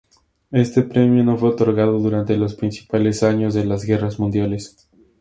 Este 0.49 0.81
premio 0.81 1.23
no 1.23 1.37
fue 1.37 1.49
otorgado 1.49 1.99
durante 1.99 2.35
los 2.35 2.55
principales 2.55 3.21
años 3.21 3.53
de 3.53 3.65
las 3.65 3.83
guerras 3.83 4.17
mundiales. 4.17 4.89